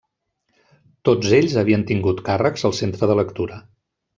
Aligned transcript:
Tots 1.09 1.35
ells 1.39 1.53
havien 1.63 1.85
tingut 1.91 2.25
càrrecs 2.31 2.67
al 2.71 2.77
Centre 2.81 3.11
de 3.13 3.19
Lectura. 3.25 3.61